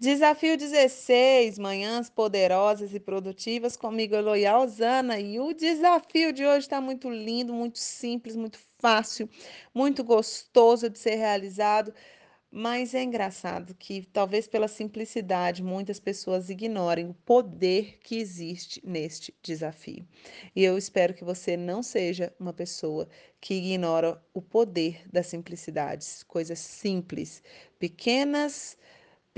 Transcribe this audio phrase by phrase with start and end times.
[0.00, 5.18] Desafio 16, manhãs poderosas e produtivas comigo, Eloy Osana.
[5.18, 9.28] E o desafio de hoje está muito lindo, muito simples, muito fácil,
[9.74, 11.92] muito gostoso de ser realizado.
[12.48, 19.34] Mas é engraçado que, talvez pela simplicidade, muitas pessoas ignorem o poder que existe neste
[19.42, 20.06] desafio.
[20.54, 23.08] E eu espero que você não seja uma pessoa
[23.40, 27.42] que ignora o poder das simplicidades, coisas simples,
[27.80, 28.78] pequenas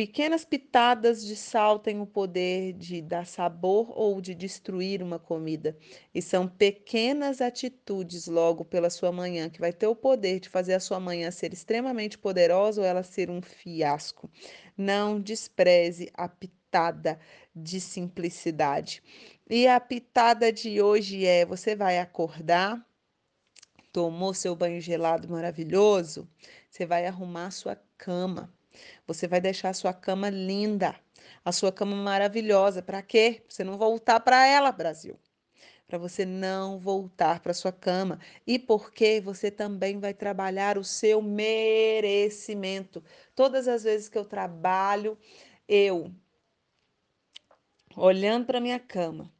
[0.00, 5.76] Pequenas pitadas de sal têm o poder de dar sabor ou de destruir uma comida.
[6.14, 10.72] E são pequenas atitudes logo pela sua manhã que vai ter o poder de fazer
[10.72, 14.30] a sua manhã ser extremamente poderosa ou ela ser um fiasco.
[14.74, 17.20] Não despreze a pitada
[17.54, 19.02] de simplicidade.
[19.50, 22.82] E a pitada de hoje é: você vai acordar,
[23.92, 26.26] tomou seu banho gelado maravilhoso,
[26.70, 28.50] você vai arrumar sua cama.
[29.06, 30.94] Você vai deixar a sua cama linda,
[31.44, 32.82] a sua cama maravilhosa.
[32.82, 33.42] Para quê?
[33.46, 35.18] Pra você não voltar para ela, Brasil.
[35.86, 38.20] Para você não voltar para sua cama.
[38.46, 43.02] E porque você também vai trabalhar o seu merecimento.
[43.34, 45.18] Todas as vezes que eu trabalho,
[45.68, 46.12] eu
[47.96, 49.30] olhando para minha cama,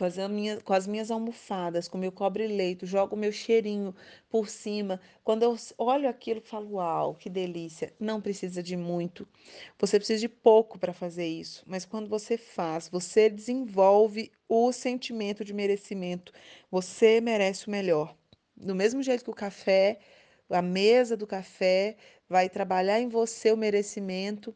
[0.00, 0.16] com as,
[0.64, 3.94] com as minhas almofadas, com meu cobre-leito, jogo meu cheirinho
[4.30, 4.98] por cima.
[5.22, 7.92] Quando eu olho aquilo, falo: Uau, que delícia!
[8.00, 9.28] Não precisa de muito,
[9.78, 15.44] você precisa de pouco para fazer isso, mas quando você faz, você desenvolve o sentimento
[15.44, 16.32] de merecimento.
[16.70, 18.16] Você merece o melhor.
[18.56, 19.98] Do mesmo jeito que o café,
[20.48, 21.96] a mesa do café
[22.28, 24.54] vai trabalhar em você o merecimento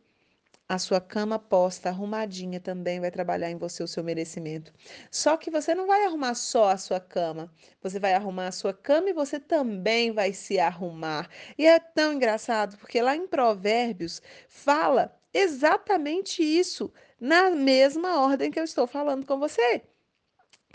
[0.68, 4.72] a sua cama posta, arrumadinha também vai trabalhar em você o seu merecimento.
[5.10, 8.72] Só que você não vai arrumar só a sua cama, você vai arrumar a sua
[8.72, 11.28] cama e você também vai se arrumar.
[11.58, 18.58] E é tão engraçado, porque lá em Provérbios fala exatamente isso, na mesma ordem que
[18.58, 19.82] eu estou falando com você.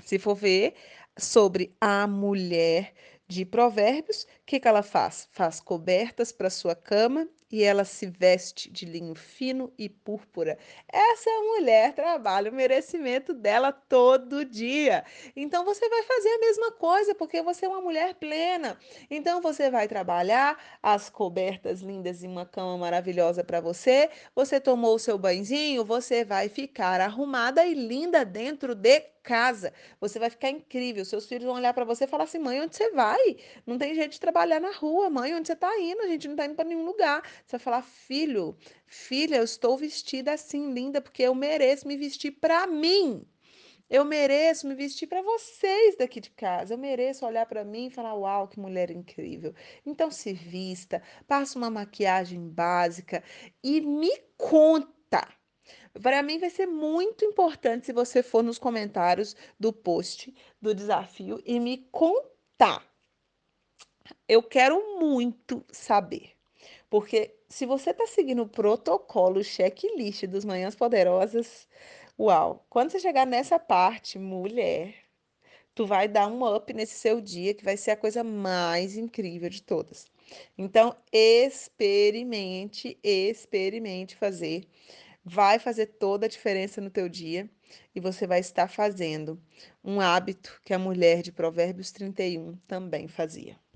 [0.04, 0.76] Se for ver
[1.18, 2.94] sobre a mulher
[3.28, 5.30] de Provérbios, que, que ela faz?
[5.32, 10.58] Faz cobertas para sua cama e ela se veste de linho fino e púrpura.
[10.92, 15.04] Essa mulher trabalha o merecimento dela todo dia.
[15.36, 18.78] Então você vai fazer a mesma coisa, porque você é uma mulher plena.
[19.10, 24.10] Então você vai trabalhar as cobertas lindas e uma cama maravilhosa para você.
[24.36, 29.74] Você tomou o seu banhozinho, você vai ficar arrumada e linda dentro de casa.
[30.00, 31.06] Você vai ficar incrível.
[31.06, 33.38] Seus filhos vão olhar para você e falar assim: mãe, onde você vai?
[33.66, 35.10] Não tem jeito de trabalhar na rua.
[35.10, 36.02] Mãe, onde você está indo?
[36.02, 37.22] A gente não está indo para nenhum lugar.
[37.46, 38.56] Você vai falar: filho,
[38.88, 43.26] filha, eu estou vestida assim, linda, porque eu mereço me vestir para mim.
[43.90, 46.76] Eu mereço me vestir para vocês daqui de casa.
[46.76, 49.54] Eu mereço olhar para mim e falar: Uau, que mulher incrível.
[49.86, 53.24] Então se vista, passa uma maquiagem básica
[53.64, 55.28] e me conta
[56.02, 61.42] para mim vai ser muito importante se você for nos comentários do post do desafio
[61.46, 62.89] e me contar.
[64.28, 66.32] Eu quero muito saber.
[66.90, 71.68] Porque se você está seguindo o protocolo, o checklist dos Manhãs Poderosas,
[72.20, 72.66] uau!
[72.70, 74.96] Quando você chegar nessa parte, mulher,
[75.76, 79.50] tu vai dar um up nesse seu dia, que vai ser a coisa mais incrível
[79.50, 80.08] de todas.
[80.58, 84.68] Então, experimente, experimente fazer
[85.24, 87.50] vai fazer toda a diferença no teu dia
[87.96, 89.42] e você vai estar fazendo
[89.84, 93.60] um hábito que a mulher de Provérbios 31 também fazia.